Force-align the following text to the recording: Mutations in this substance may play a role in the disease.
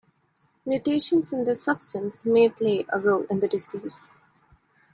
Mutations 0.65 1.31
in 1.31 1.43
this 1.43 1.61
substance 1.63 2.25
may 2.25 2.49
play 2.49 2.83
a 2.91 2.99
role 2.99 3.21
in 3.29 3.37
the 3.37 3.47
disease. 3.47 4.09